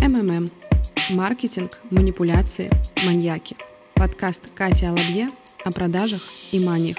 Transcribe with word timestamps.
МММ. 0.00 0.46
Маркетинг, 1.10 1.70
манипуляции, 1.90 2.70
маньяки. 3.04 3.56
Подкаст 3.94 4.54
Кати 4.54 4.86
Алабье 4.86 5.28
о 5.64 5.72
продажах 5.72 6.20
и 6.52 6.60
маниях. 6.60 6.96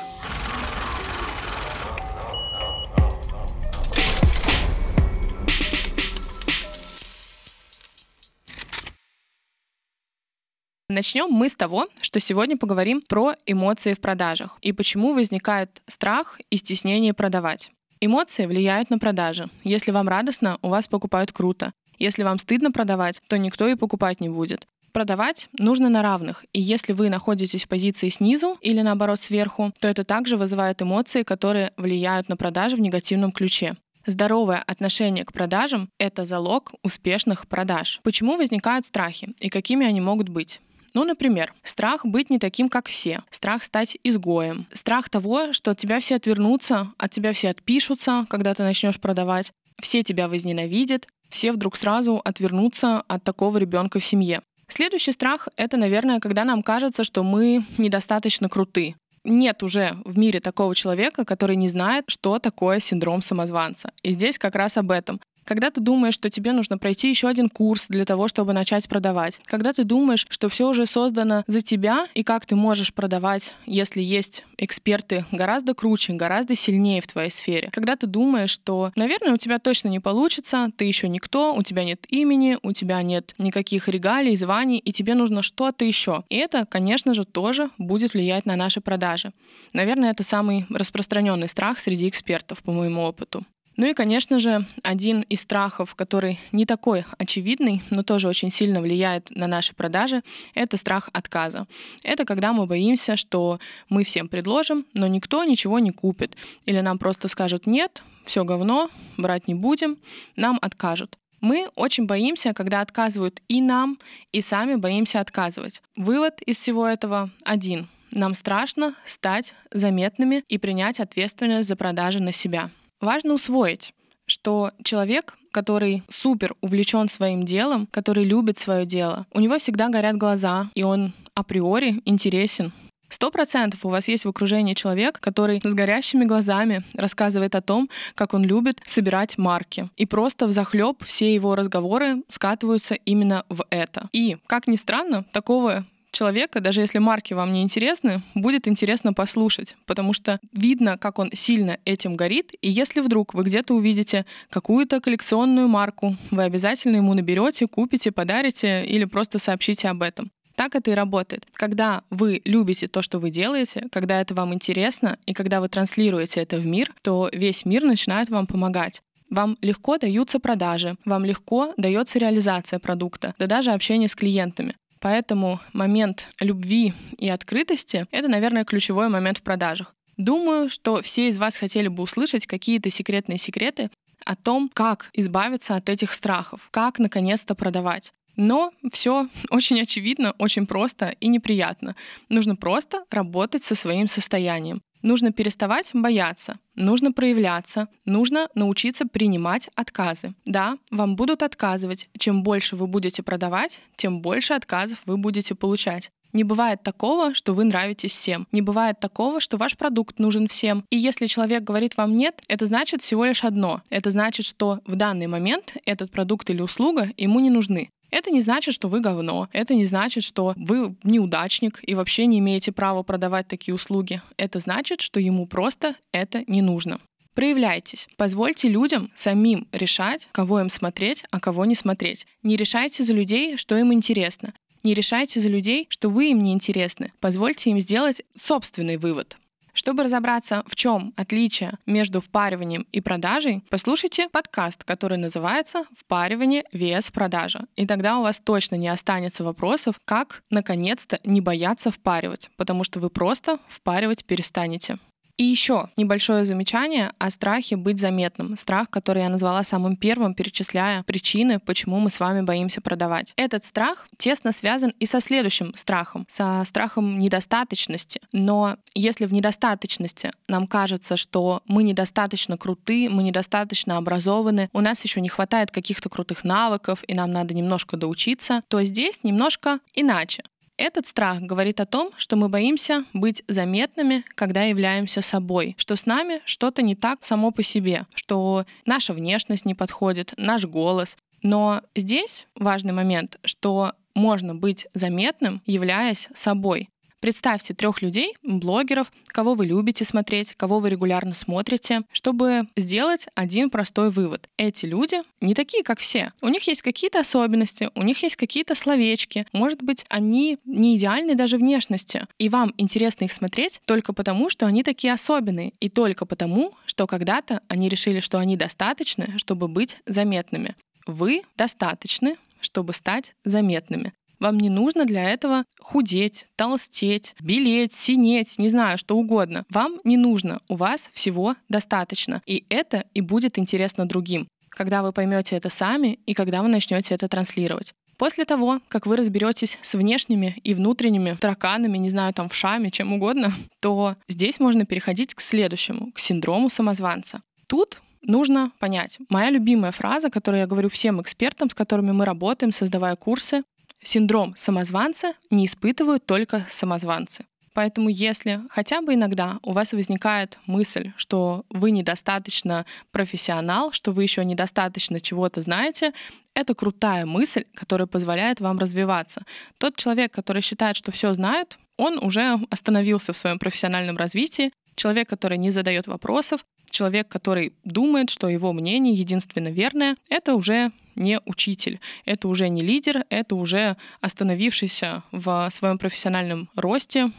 Начнем 10.90 11.30
мы 11.30 11.48
с 11.48 11.56
того, 11.56 11.88
что 12.02 12.20
сегодня 12.20 12.58
поговорим 12.58 13.02
про 13.02 13.36
эмоции 13.46 13.94
в 13.94 14.02
продажах 14.02 14.58
и 14.62 14.74
почему 14.74 15.14
возникает 15.14 15.82
страх 15.88 16.40
и 16.50 16.58
стеснение 16.58 17.14
продавать. 17.14 17.72
Эмоции 18.02 18.46
влияют 18.46 18.90
на 18.90 19.00
продажи. 19.00 19.50
Если 19.64 19.92
вам 19.92 20.10
радостно, 20.10 20.58
у 20.62 20.70
вас 20.70 20.88
покупают 20.88 21.32
круто. 21.32 21.72
Если 22.00 22.24
вам 22.24 22.40
стыдно 22.40 22.72
продавать, 22.72 23.22
то 23.28 23.38
никто 23.38 23.68
и 23.68 23.76
покупать 23.76 24.22
не 24.22 24.30
будет. 24.30 24.68
Продавать 24.92 25.50
нужно 25.60 25.90
на 25.90 26.02
равных, 26.02 26.46
и 26.52 26.60
если 26.60 26.94
вы 26.94 27.10
находитесь 27.10 27.66
в 27.66 27.68
позиции 27.68 28.10
снизу 28.10 28.58
или 28.62 28.82
наоборот 28.82 29.20
сверху, 29.20 29.72
то 29.80 29.88
это 29.88 30.04
также 30.04 30.36
вызывает 30.36 30.82
эмоции, 30.82 31.24
которые 31.24 31.72
влияют 31.78 32.28
на 32.28 32.38
продажи 32.38 32.76
в 32.76 32.80
негативном 32.80 33.32
ключе. 33.32 33.76
Здоровое 34.08 34.64
отношение 34.66 35.26
к 35.26 35.34
продажам— 35.34 35.90
это 36.00 36.26
залог 36.26 36.74
успешных 36.82 37.48
продаж. 37.48 38.00
Почему 38.02 38.38
возникают 38.38 38.86
страхи 38.86 39.36
и 39.40 39.50
какими 39.50 39.86
они 39.86 40.02
могут 40.02 40.30
быть? 40.30 40.62
Ну, 40.94 41.04
например, 41.04 41.54
страх 41.64 42.06
быть 42.06 42.30
не 42.30 42.40
таким, 42.40 42.70
как 42.70 42.88
все, 42.88 43.22
страх 43.30 43.64
стать 43.64 43.98
изгоем, 44.04 44.66
страх 44.74 45.10
того, 45.10 45.54
что 45.54 45.72
от 45.72 45.78
тебя 45.78 46.00
все 46.00 46.16
отвернутся, 46.16 46.92
от 46.98 47.12
тебя 47.12 47.34
все 47.34 47.50
отпишутся, 47.50 48.26
когда 48.30 48.56
ты 48.56 48.64
начнешь 48.64 49.00
продавать, 49.00 49.52
все 49.82 50.04
тебя 50.04 50.28
возненавидят, 50.28 51.08
все 51.30 51.52
вдруг 51.52 51.76
сразу 51.76 52.22
отвернутся 52.24 53.02
от 53.08 53.24
такого 53.24 53.58
ребенка 53.58 54.00
в 54.00 54.04
семье. 54.04 54.42
Следующий 54.68 55.12
страх— 55.12 55.48
это, 55.58 55.78
наверное, 55.78 56.20
когда 56.20 56.44
нам 56.44 56.64
кажется, 56.64 57.04
что 57.04 57.24
мы 57.24 57.66
недостаточно 57.78 58.50
круты. 58.50 58.96
Нет 59.24 59.64
уже 59.64 59.98
в 60.06 60.18
мире 60.18 60.40
такого 60.40 60.74
человека, 60.76 61.26
который 61.26 61.56
не 61.56 61.68
знает, 61.68 62.06
что 62.08 62.40
такое 62.40 62.80
синдром 62.80 63.22
самозванца. 63.22 63.92
И 64.04 64.12
здесь 64.12 64.38
как 64.38 64.56
раз 64.56 64.78
об 64.78 64.92
этом. 64.92 65.20
Когда 65.50 65.72
ты 65.72 65.82
думаешь, 65.82 66.14
что 66.14 66.30
тебе 66.30 66.52
нужно 66.52 66.78
пройти 66.78 67.10
еще 67.10 67.28
один 67.28 67.50
курс 67.50 67.88
для 67.90 68.06
того, 68.06 68.28
чтобы 68.28 68.54
начать 68.54 68.88
продавать. 68.88 69.42
Когда 69.46 69.74
ты 69.74 69.84
думаешь, 69.84 70.28
что 70.30 70.48
все 70.48 70.70
уже 70.70 70.86
создано 70.86 71.44
за 71.48 71.62
тебя, 71.62 72.06
и 72.14 72.22
как 72.22 72.46
ты 72.46 72.56
можешь 72.56 72.94
продавать, 72.94 73.56
если 73.66 74.00
есть 74.00 74.46
эксперты 74.60 75.26
гораздо 75.32 75.74
круче, 75.74 76.14
гораздо 76.14 76.56
сильнее 76.56 77.02
в 77.02 77.08
твоей 77.08 77.32
сфере. 77.32 77.70
Когда 77.72 77.96
ты 77.96 78.06
думаешь, 78.06 78.52
что, 78.52 78.92
наверное, 78.96 79.34
у 79.34 79.38
тебя 79.38 79.58
точно 79.58 79.88
не 79.88 80.00
получится, 80.00 80.70
ты 80.78 80.86
еще 80.86 81.10
никто, 81.10 81.56
у 81.56 81.64
тебя 81.64 81.84
нет 81.84 82.06
имени, 82.10 82.60
у 82.62 82.72
тебя 82.72 83.02
нет 83.02 83.34
никаких 83.40 83.88
регалий, 83.88 84.36
званий, 84.36 84.78
и 84.78 84.92
тебе 84.92 85.16
нужно 85.16 85.42
что-то 85.42 85.84
еще. 85.84 86.26
И 86.30 86.36
это, 86.36 86.68
конечно 86.68 87.16
же, 87.16 87.26
тоже 87.26 87.72
будет 87.80 88.14
влиять 88.14 88.46
на 88.46 88.56
наши 88.56 88.82
продажи. 88.82 89.34
Наверное, 89.74 90.12
это 90.12 90.22
самый 90.22 90.68
распространенный 90.70 91.50
страх 91.50 91.80
среди 91.80 92.08
экспертов, 92.08 92.62
по 92.62 92.72
моему 92.72 93.02
опыту. 93.02 93.44
Ну 93.78 93.86
и, 93.86 93.94
конечно 93.94 94.40
же, 94.40 94.66
один 94.84 95.22
из 95.22 95.42
страхов, 95.42 95.96
который 95.96 96.38
не 96.52 96.66
такой 96.66 97.06
очевидный, 97.18 97.82
но 97.90 98.04
тоже 98.04 98.28
очень 98.28 98.50
сильно 98.50 98.82
влияет 98.82 99.30
на 99.32 99.48
наши 99.48 99.74
продажи, 99.74 100.22
это 100.54 100.76
страх 100.76 101.10
отказа. 101.14 101.66
Это 102.04 102.26
когда 102.26 102.52
мы 102.52 102.66
боимся, 102.66 103.16
что 103.16 103.60
мы 103.88 104.04
всем 104.04 104.28
предложим, 104.28 104.86
но 104.94 105.08
никто 105.08 105.44
ничего 105.46 105.80
не 105.80 105.92
купит. 105.92 106.36
Или 106.66 106.82
нам 106.82 106.98
просто 106.98 107.30
скажут 107.30 107.68
«нет, 107.68 108.04
все 108.26 108.44
говно, 108.44 108.90
брать 109.18 109.48
не 109.48 109.56
будем», 109.56 109.98
нам 110.36 110.60
откажут. 110.62 111.18
Мы 111.42 111.70
очень 111.76 112.06
боимся, 112.06 112.54
когда 112.54 112.82
отказывают 112.82 113.42
и 113.48 113.62
нам, 113.62 113.98
и 114.34 114.42
сами 114.42 114.76
боимся 114.76 115.22
отказывать. 115.22 115.82
Вывод 115.96 116.42
из 116.42 116.58
всего 116.58 116.86
этого 116.86 117.30
один. 117.46 117.88
Нам 118.12 118.34
страшно 118.34 118.96
стать 119.06 119.54
заметными 119.72 120.44
и 120.50 120.58
принять 120.58 121.00
ответственность 121.00 121.70
за 121.70 121.76
продажи 121.76 122.20
на 122.20 122.34
себя. 122.34 122.72
Важно 123.02 123.34
усвоить, 123.34 123.94
что 124.26 124.72
человек, 124.84 125.38
который 125.52 126.04
супер 126.10 126.56
увлечен 126.62 127.08
своим 127.08 127.46
делом, 127.46 127.88
который 127.92 128.24
любит 128.24 128.58
свое 128.58 128.86
дело, 128.86 129.26
у 129.32 129.40
него 129.40 129.58
всегда 129.58 129.88
горят 129.88 130.18
глаза, 130.18 130.70
и 130.76 130.84
он 130.84 131.14
априори 131.34 132.02
интересен. 132.06 132.74
Сто 133.08 133.32
процентов 133.32 133.86
у 133.86 133.90
вас 133.90 134.08
есть 134.08 134.26
в 134.26 134.30
окружении 134.30 134.76
человек, 134.76 135.20
который 135.20 135.60
с 135.64 135.74
горящими 135.74 136.26
глазами 136.26 136.84
рассказывает 136.94 137.56
о 137.56 137.62
том, 137.62 137.90
как 138.14 138.34
он 138.34 138.44
любит 138.44 138.82
собирать 138.86 139.38
марки. 139.38 139.90
И 139.98 140.06
просто 140.06 140.46
в 140.46 140.52
захлеб 140.52 141.04
все 141.04 141.34
его 141.34 141.56
разговоры 141.56 142.22
скатываются 142.28 142.94
именно 142.94 143.46
в 143.50 143.66
это. 143.72 144.10
И, 144.12 144.38
как 144.46 144.68
ни 144.68 144.76
странно, 144.76 145.26
такого 145.32 145.86
человека, 146.12 146.60
даже 146.60 146.82
если 146.82 147.00
марки 147.00 147.34
вам 147.34 147.52
не 147.52 147.64
интересны, 147.64 148.22
будет 148.36 148.68
интересно 148.68 149.14
послушать, 149.14 149.76
потому 149.86 150.14
что 150.14 150.40
видно, 150.54 150.98
как 150.98 151.20
он 151.20 151.32
сильно 151.34 151.80
этим 151.86 152.16
горит, 152.16 152.52
и 152.62 152.70
если 152.70 153.02
вдруг 153.02 153.34
вы 153.34 153.44
где-то 153.44 153.74
увидите 153.74 154.26
какую-то 154.50 155.02
коллекционную 155.02 155.68
марку, 155.68 156.16
вы 156.32 156.44
обязательно 156.44 156.98
ему 156.98 157.14
наберете, 157.14 157.68
купите, 157.68 158.12
подарите 158.12 158.84
или 158.86 159.06
просто 159.06 159.40
сообщите 159.40 159.88
об 159.88 160.02
этом. 160.02 160.32
Так 160.56 160.76
это 160.76 160.92
и 160.92 160.94
работает. 160.94 161.46
Когда 161.54 162.04
вы 162.10 162.42
любите 162.44 162.90
то, 162.90 163.02
что 163.02 163.20
вы 163.20 163.30
делаете, 163.30 163.88
когда 163.94 164.20
это 164.20 164.34
вам 164.36 164.54
интересно, 164.54 165.18
и 165.26 165.34
когда 165.34 165.62
вы 165.62 165.70
транслируете 165.70 166.42
это 166.42 166.58
в 166.58 166.66
мир, 166.66 166.94
то 167.02 167.30
весь 167.32 167.64
мир 167.64 167.84
начинает 167.86 168.30
вам 168.30 168.46
помогать. 168.46 169.02
Вам 169.30 169.58
легко 169.62 169.98
даются 169.98 170.40
продажи, 170.40 170.96
вам 171.06 171.24
легко 171.24 171.74
дается 171.78 172.20
реализация 172.20 172.80
продукта, 172.80 173.36
да 173.40 173.48
даже 173.48 173.72
общение 173.72 174.10
с 174.10 174.16
клиентами. 174.16 174.76
Поэтому 175.00 175.60
момент 175.74 176.28
любви 176.40 176.94
и 177.18 177.30
открытости— 177.30 178.06
это, 178.12 178.28
наверное, 178.28 178.66
ключевой 178.66 179.10
момент 179.10 179.38
в 179.38 179.44
продажах. 179.44 179.96
Думаю, 180.18 180.70
что 180.70 181.02
все 181.02 181.30
из 181.30 181.38
вас 181.38 181.56
хотели 181.56 181.88
бы 181.88 182.04
услышать 182.04 182.46
какие-то 182.46 182.90
секретные 182.90 183.38
секреты 183.38 183.90
о 184.26 184.36
том, 184.36 184.70
как 184.74 185.10
избавиться 185.14 185.76
от 185.76 185.88
этих 185.88 186.14
страхов, 186.14 186.68
как 186.72 187.00
наконец-то 187.00 187.56
продавать. 187.56 188.12
Но 188.36 188.72
все 188.92 189.28
очень 189.50 189.82
очевидно, 189.82 190.34
очень 190.38 190.66
просто 190.66 191.16
и 191.20 191.28
неприятно. 191.28 191.96
Нужно 192.30 192.56
просто 192.56 193.06
работать 193.10 193.64
со 193.64 193.76
своим 193.76 194.08
состоянием. 194.08 194.82
Нужно 195.02 195.32
переставать 195.32 195.92
бояться, 195.94 196.60
нужно 196.76 197.12
проявляться, 197.12 197.88
нужно 198.06 198.50
научиться 198.56 199.06
принимать 199.06 199.70
отказы. 199.76 200.34
Да, 200.46 200.78
вам 200.92 201.16
будут 201.16 201.44
отказывать. 201.44 202.10
Чем 202.18 202.44
больше 202.44 202.76
вы 202.76 202.88
будете 202.88 203.24
продавать, 203.24 203.80
тем 203.96 204.22
больше 204.22 204.54
отказов 204.54 205.02
вы 205.06 205.18
будете 205.18 205.56
получать. 205.56 206.12
Не 206.32 206.44
бывает 206.44 206.84
такого, 206.84 207.34
что 207.34 207.54
вы 207.54 207.64
нравитесь 207.64 208.12
всем. 208.12 208.48
Не 208.52 208.62
бывает 208.62 209.00
такого, 209.00 209.40
что 209.40 209.58
ваш 209.58 209.76
продукт 209.76 210.20
нужен 210.20 210.48
всем. 210.48 210.86
И 210.92 210.98
если 210.98 211.26
человек 211.26 211.64
говорит 211.64 211.98
вам 211.98 212.16
нет, 212.16 212.42
это 212.48 212.68
значит 212.68 213.02
всего 213.02 213.26
лишь 213.26 213.44
одно. 213.44 213.82
Это 213.90 214.12
значит, 214.12 214.46
что 214.46 214.80
в 214.86 214.96
данный 214.96 215.28
момент 215.28 215.76
этот 215.86 216.12
продукт 216.12 216.50
или 216.50 216.62
услуга 216.62 217.10
ему 217.18 217.40
не 217.40 217.50
нужны. 217.50 217.90
Это 218.12 218.32
не 218.32 218.42
значит, 218.42 218.74
что 218.74 218.88
вы 218.88 219.00
говно. 219.00 219.50
Это 219.52 219.76
не 219.76 219.86
значит, 219.86 220.24
что 220.24 220.54
вы 220.56 220.96
неудачник 221.04 221.80
и 221.82 221.96
вообще 221.96 222.26
не 222.26 222.40
имеете 222.40 222.72
права 222.72 223.04
продавать 223.04 223.48
такие 223.48 223.74
услуги. 223.74 224.22
Это 224.38 224.60
значит, 224.60 225.02
что 225.02 225.20
ему 225.20 225.48
просто 225.48 225.96
это 226.12 226.44
не 226.48 226.62
нужно. 226.62 227.00
Проявляйтесь. 227.34 228.08
Позвольте 228.18 228.68
людям 228.68 229.12
самим 229.14 229.68
решать, 229.72 230.28
кого 230.32 230.60
им 230.60 230.70
смотреть, 230.70 231.24
а 231.32 231.40
кого 231.40 231.66
не 231.66 231.76
смотреть. 231.76 232.28
Не 232.44 232.58
решайте 232.58 233.04
за 233.04 233.14
людей, 233.14 233.56
что 233.56 233.78
им 233.78 233.94
интересно. 233.94 234.54
Не 234.84 234.94
решайте 234.94 235.40
за 235.40 235.50
людей, 235.50 235.88
что 235.90 236.10
вы 236.10 236.32
им 236.32 236.42
не 236.42 236.54
интересны. 236.54 237.12
Позвольте 237.20 237.70
им 237.70 237.80
сделать 237.80 238.24
собственный 238.36 238.98
вывод. 238.98 239.38
Чтобы 239.80 240.04
разобраться, 240.04 240.64
в 240.68 240.76
чем 240.76 241.14
отличие 241.16 241.76
между 241.86 242.20
впариванием 242.20 242.86
и 242.92 243.00
продажей, 243.00 243.64
послушайте 243.70 244.28
подкаст, 244.28 244.84
который 244.84 245.18
называется 245.18 245.86
«Впаривание 245.98 246.66
vs 246.74 247.14
продажа». 247.14 247.62
И 247.78 247.88
тогда 247.88 248.18
у 248.18 248.24
вас 248.24 248.42
точно 248.42 248.76
не 248.76 248.90
останется 248.90 249.46
вопросов, 249.46 249.96
как 250.04 250.44
наконец-то 250.50 251.18
не 251.24 251.40
бояться 251.40 251.92
впаривать, 251.92 252.50
потому 252.58 252.84
что 252.84 253.00
вы 253.00 253.10
просто 253.10 253.58
впаривать 253.70 254.26
перестанете. 254.26 254.98
И 255.40 255.46
еще 255.46 255.88
небольшое 255.96 256.44
замечание 256.44 257.14
о 257.18 257.32
страхе 257.32 257.78
быть 257.78 257.98
заметным. 257.98 258.58
Страх, 258.58 258.90
который 258.90 259.24
я 259.24 259.30
назвала 259.30 259.64
самым 259.64 259.96
первым, 259.96 260.34
перечисляя 260.34 261.02
причины, 261.04 261.60
почему 261.62 261.98
мы 262.00 262.10
с 262.10 262.20
вами 262.20 262.42
боимся 262.42 262.82
продавать. 262.82 263.32
Этот 263.38 263.64
страх 263.64 264.10
тесно 264.18 264.52
связан 264.52 264.92
и 265.00 265.06
со 265.06 265.22
следующим 265.22 265.74
страхом, 265.78 266.28
со 266.28 266.62
страхом 266.66 267.18
недостаточности. 267.18 268.20
Но 268.34 268.76
если 268.94 269.26
в 269.28 269.32
недостаточности 269.32 270.34
нам 270.50 270.68
кажется, 270.68 271.16
что 271.16 271.64
мы 271.68 271.84
недостаточно 271.84 272.58
круты, 272.58 273.10
мы 273.10 273.24
недостаточно 273.24 273.96
образованы, 273.96 274.70
у 274.74 274.82
нас 274.82 275.02
еще 275.06 275.22
не 275.22 275.30
хватает 275.30 275.72
каких-то 275.72 276.10
крутых 276.10 276.44
навыков, 276.44 277.02
и 277.08 277.14
нам 277.14 277.32
надо 277.32 277.54
немножко 277.54 277.96
доучиться, 277.96 278.62
то 278.68 278.84
здесь 278.84 279.24
немножко 279.24 279.80
иначе. 279.96 280.44
Этот 280.80 281.06
страх 281.06 281.42
говорит 281.42 281.82
о 281.82 281.86
том, 281.86 282.12
что 282.16 282.38
мы 282.38 282.48
боимся 282.48 283.04
быть 283.12 283.44
заметными, 283.50 284.24
когда 284.34 284.64
являемся 284.64 285.22
собой, 285.22 285.76
что 285.78 285.98
с 285.98 286.06
нами 286.06 286.40
что-то 286.46 286.82
не 286.82 286.96
так 286.96 287.26
само 287.26 287.52
по 287.52 287.64
себе, 287.64 288.06
что 288.16 288.66
наша 288.86 289.14
внешность 289.14 289.66
не 289.66 289.76
подходит, 289.76 290.34
наш 290.38 290.66
голос, 290.66 291.18
Но 291.42 291.82
здесь 291.96 292.48
важный 292.56 292.94
момент, 292.94 293.40
что 293.44 293.94
можно 294.16 294.56
быть 294.56 294.88
заметным, 294.94 295.62
являясь 295.66 296.30
собой. 296.34 296.90
Представьте 297.20 297.74
трех 297.74 298.02
людей, 298.02 298.34
блогеров, 298.44 299.12
кого 299.28 299.54
вы 299.54 299.66
любите 299.66 300.06
смотреть, 300.06 300.54
кого 300.56 300.80
вы 300.80 300.90
регулярно 300.90 301.34
смотрите, 301.34 302.02
чтобы 302.14 302.68
сделать 302.78 303.28
один 303.36 303.70
простой 303.70 304.10
вывод. 304.10 304.48
Эти 304.58 304.86
люди 304.86 305.18
не 305.42 305.54
такие, 305.54 305.84
как 305.84 306.00
все. 306.00 306.32
У 306.42 306.48
них 306.48 306.64
есть 306.68 306.82
какие-то 306.82 307.20
особенности, 307.20 307.90
у 307.94 308.04
них 308.04 308.24
есть 308.24 308.38
какие-то 308.38 308.74
словечки. 308.74 309.46
Может 309.52 309.84
быть, 309.84 310.06
они 310.10 310.60
не 310.64 310.98
идеальны 310.98 311.36
даже 311.36 311.58
внешности. 311.58 312.26
И 312.38 312.48
вам 312.48 312.74
интересно 312.78 313.26
их 313.26 313.34
смотреть 313.34 313.82
только 313.86 314.14
потому, 314.14 314.50
что 314.50 314.66
они 314.66 314.84
такие 314.84 315.14
особенные. 315.14 315.74
И 315.82 315.90
только 315.90 316.26
потому, 316.26 316.74
что 316.86 317.06
когда-то 317.06 317.62
они 317.68 317.90
решили, 317.90 318.22
что 318.22 318.40
они 318.40 318.56
достаточны, 318.56 319.38
чтобы 319.38 319.68
быть 319.68 319.98
заметными. 320.06 320.76
Вы 321.06 321.44
достаточны, 321.58 322.38
чтобы 322.62 322.94
стать 322.94 323.34
заметными. 323.44 324.14
Вам 324.40 324.58
не 324.58 324.70
нужно 324.70 325.06
для 325.06 325.30
этого 325.30 325.66
худеть, 325.80 326.46
толстеть, 326.56 327.36
белеть, 327.42 327.94
синеть, 327.94 328.58
не 328.58 328.70
знаю, 328.70 328.98
что 328.98 329.18
угодно. 329.18 329.66
Вам 329.70 330.00
не 330.04 330.18
нужно, 330.18 330.62
у 330.68 330.76
вас 330.76 331.10
всего 331.14 331.56
достаточно. 331.68 332.42
И 332.46 332.66
это 332.70 333.06
и 333.14 333.22
будет 333.22 333.60
интересно 333.60 334.08
другим, 334.08 334.48
когда 334.70 335.04
вы 335.04 335.12
поймете 335.12 335.56
это 335.56 335.70
сами 335.70 336.20
и 336.26 336.34
когда 336.34 336.62
вы 336.62 336.70
начнете 336.70 337.14
это 337.16 337.28
транслировать. 337.28 337.94
После 338.18 338.44
того, 338.44 338.82
как 338.90 339.06
вы 339.06 339.16
разберетесь 339.16 339.78
с 339.82 339.94
внешними 339.94 340.58
и 340.64 340.74
внутренними 340.74 341.38
тараканами, 341.40 341.98
не 341.98 342.10
знаю, 342.10 342.34
там, 342.34 342.50
вшами, 342.50 342.90
чем 342.90 343.14
угодно, 343.14 343.54
то 343.80 344.18
здесь 344.28 344.60
можно 344.60 344.86
переходить 344.86 345.34
к 345.34 345.42
следующему, 345.42 346.12
к 346.12 346.20
синдрому 346.20 346.70
самозванца. 346.70 347.42
Тут 347.68 348.02
нужно 348.22 348.72
понять. 348.80 349.20
Моя 349.30 349.50
любимая 349.50 349.94
фраза, 349.94 350.30
которую 350.30 350.60
я 350.60 350.68
говорю 350.68 350.90
всем 350.90 351.22
экспертам, 351.22 351.70
с 351.70 351.74
которыми 351.74 352.12
мы 352.12 352.26
работаем, 352.26 352.74
создавая 352.74 353.16
курсы, 353.16 353.64
Синдром 354.04 354.56
самозванца 354.56 355.34
не 355.50 355.66
испытывают 355.66 356.26
только 356.26 356.66
самозванцы. 356.70 357.46
Поэтому 357.74 358.10
если 358.10 358.62
хотя 358.70 359.02
бы 359.02 359.14
иногда 359.14 359.60
у 359.62 359.74
вас 359.74 359.94
возникает 359.94 360.60
мысль, 360.66 361.12
что 361.16 361.66
вы 361.70 361.92
недостаточно 361.92 362.86
профессионал, 363.12 363.92
что 363.92 364.12
вы 364.12 364.24
еще 364.24 364.44
недостаточно 364.44 365.20
чего-то 365.20 365.62
знаете, 365.62 366.14
это 366.56 366.76
крутая 366.76 367.26
мысль, 367.26 367.66
которая 367.76 368.08
позволяет 368.08 368.60
вам 368.60 368.80
развиваться. 368.80 369.44
Тот 369.78 369.96
человек, 369.96 370.34
который 370.34 370.62
считает, 370.62 370.96
что 370.96 371.12
все 371.12 371.34
знает, 371.34 371.78
он 371.98 372.18
уже 372.18 372.60
остановился 372.70 373.34
в 373.34 373.38
своем 373.38 373.60
профессиональном 373.60 374.18
развитии. 374.18 374.72
Человек, 375.00 375.30
который 375.30 375.58
не 375.58 375.70
задает 375.70 376.08
вопросов, 376.08 376.66
человек, 376.90 377.30
который 377.30 377.72
думает, 377.86 378.30
что 378.30 378.50
его 378.50 378.74
мнение 378.74 379.14
единственно 379.14 379.70
верное, 379.70 380.18
это 380.28 380.56
уже 380.56 380.92
не 381.16 381.40
учитель, 381.46 382.02
это 382.26 382.50
уже 382.50 382.68
не 382.68 382.82
лидер, 382.82 383.24
это 383.30 383.56
уже 383.56 383.96
остановившийся 384.20 385.24
в 385.32 385.70
своем 385.72 386.00
профессиональном 386.00 386.68
росте 386.76 387.32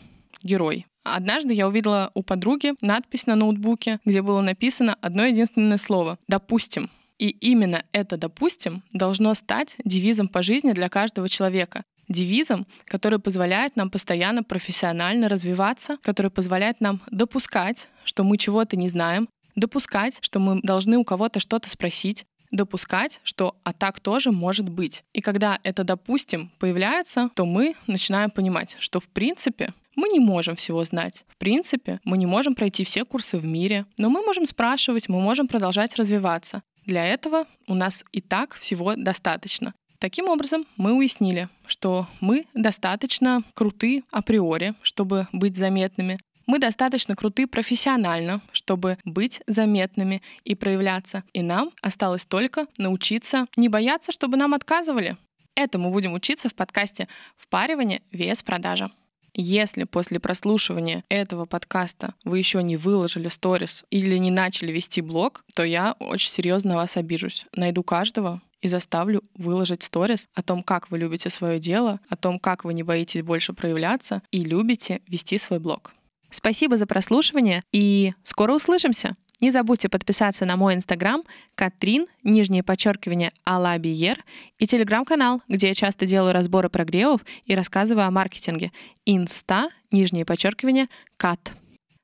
герой. 0.42 0.86
Однажды 1.04 1.52
я 1.52 1.68
увидела 1.68 2.10
у 2.14 2.22
подруги 2.22 2.72
надпись 2.80 3.26
на 3.26 3.34
ноутбуке, 3.34 4.00
где 4.06 4.22
было 4.22 4.40
написано 4.40 4.96
одно 5.02 5.26
единственное 5.26 5.76
слово 5.76 6.18
«допустим». 6.28 6.88
И 7.18 7.28
именно 7.28 7.84
это 7.92 8.16
«допустим» 8.16 8.82
должно 8.94 9.34
стать 9.34 9.76
девизом 9.84 10.28
по 10.28 10.42
жизни 10.42 10.72
для 10.72 10.88
каждого 10.88 11.28
человека 11.28 11.82
девизом, 12.10 12.66
который 12.84 13.18
позволяет 13.18 13.76
нам 13.76 13.88
постоянно 13.88 14.42
профессионально 14.42 15.28
развиваться, 15.28 15.96
который 16.02 16.30
позволяет 16.30 16.80
нам 16.80 17.00
допускать, 17.10 17.88
что 18.04 18.24
мы 18.24 18.36
чего-то 18.36 18.76
не 18.76 18.88
знаем, 18.90 19.28
допускать, 19.56 20.18
что 20.20 20.40
мы 20.40 20.60
должны 20.62 20.98
у 20.98 21.04
кого-то 21.04 21.40
что-то 21.40 21.70
спросить, 21.70 22.26
допускать, 22.50 23.20
что 23.22 23.56
а 23.62 23.72
так 23.72 24.00
тоже 24.00 24.32
может 24.32 24.68
быть. 24.68 25.04
И 25.12 25.20
когда 25.20 25.58
это 25.62 25.84
допустим 25.84 26.50
появляется, 26.58 27.30
то 27.34 27.46
мы 27.46 27.74
начинаем 27.86 28.30
понимать, 28.30 28.76
что 28.78 29.00
в 29.00 29.08
принципе 29.08 29.72
мы 29.96 30.08
не 30.08 30.20
можем 30.20 30.56
всего 30.56 30.84
знать. 30.84 31.24
В 31.28 31.36
принципе, 31.36 32.00
мы 32.04 32.16
не 32.16 32.26
можем 32.26 32.54
пройти 32.54 32.84
все 32.84 33.04
курсы 33.04 33.36
в 33.36 33.44
мире, 33.44 33.86
но 33.98 34.08
мы 34.08 34.22
можем 34.22 34.46
спрашивать, 34.46 35.08
мы 35.08 35.20
можем 35.20 35.48
продолжать 35.48 35.96
развиваться. 35.96 36.62
Для 36.86 37.04
этого 37.04 37.46
у 37.66 37.74
нас 37.74 38.04
и 38.12 38.20
так 38.20 38.54
всего 38.54 38.94
достаточно. 38.96 39.74
Таким 40.00 40.30
образом, 40.30 40.66
мы 40.78 40.94
уяснили, 40.94 41.50
что 41.66 42.06
мы 42.22 42.46
достаточно 42.54 43.42
круты 43.52 44.02
априори, 44.10 44.74
чтобы 44.80 45.28
быть 45.30 45.58
заметными, 45.58 46.18
мы 46.46 46.58
достаточно 46.58 47.14
круты 47.14 47.46
профессионально, 47.46 48.40
чтобы 48.50 48.98
быть 49.04 49.42
заметными 49.46 50.20
и 50.42 50.56
проявляться. 50.56 51.22
И 51.32 51.42
нам 51.42 51.70
осталось 51.80 52.24
только 52.24 52.66
научиться 52.76 53.46
не 53.56 53.68
бояться, 53.68 54.10
чтобы 54.10 54.36
нам 54.36 54.54
отказывали. 54.54 55.16
Это 55.54 55.78
мы 55.78 55.90
будем 55.90 56.14
учиться 56.14 56.48
в 56.48 56.54
подкасте 56.54 57.06
«Впаривание. 57.36 58.02
Вес 58.10 58.42
продажа». 58.42 58.90
Если 59.34 59.84
после 59.84 60.20
прослушивания 60.20 61.04
этого 61.08 61.46
подкаста 61.46 62.14
вы 62.24 62.38
еще 62.38 62.62
не 62.62 62.76
выложили 62.76 63.28
сторис 63.28 63.84
или 63.90 64.16
не 64.16 64.30
начали 64.30 64.72
вести 64.72 65.00
блог, 65.00 65.44
то 65.54 65.62
я 65.62 65.94
очень 65.98 66.30
серьезно 66.30 66.76
вас 66.76 66.96
обижусь. 66.96 67.46
Найду 67.54 67.82
каждого 67.82 68.40
и 68.60 68.68
заставлю 68.68 69.22
выложить 69.34 69.82
сторис 69.82 70.28
о 70.34 70.42
том, 70.42 70.62
как 70.62 70.90
вы 70.90 70.98
любите 70.98 71.30
свое 71.30 71.58
дело, 71.58 72.00
о 72.08 72.16
том, 72.16 72.38
как 72.38 72.64
вы 72.64 72.74
не 72.74 72.82
боитесь 72.82 73.22
больше 73.22 73.52
проявляться 73.52 74.22
и 74.30 74.44
любите 74.44 75.00
вести 75.06 75.38
свой 75.38 75.58
блог. 75.58 75.92
Спасибо 76.30 76.76
за 76.76 76.86
прослушивание 76.86 77.62
и 77.72 78.12
скоро 78.22 78.54
услышимся. 78.54 79.16
Не 79.40 79.50
забудьте 79.50 79.88
подписаться 79.88 80.44
на 80.44 80.56
мой 80.56 80.74
инстаграм 80.74 81.22
Катрин, 81.54 82.06
нижнее 82.22 82.62
подчеркивание, 82.62 83.32
Алабиер 83.44 84.22
и 84.58 84.66
телеграм-канал, 84.66 85.40
где 85.48 85.68
я 85.68 85.74
часто 85.74 86.04
делаю 86.04 86.34
разборы 86.34 86.68
прогревов 86.68 87.24
и 87.46 87.54
рассказываю 87.54 88.06
о 88.06 88.10
маркетинге. 88.10 88.70
Инста, 89.06 89.70
нижнее 89.90 90.26
подчеркивание, 90.26 90.88
Кат. 91.16 91.54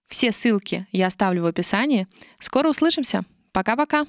Все 0.08 0.32
ссылки 0.32 0.86
я 0.92 1.08
оставлю 1.08 1.42
в 1.42 1.46
описании. 1.46 2.06
Скоро 2.40 2.70
услышимся. 2.70 3.22
Пока-пока. 3.52 4.06